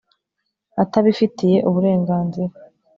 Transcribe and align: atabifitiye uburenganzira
atabifitiye 0.83 1.57
uburenganzira 1.69 2.53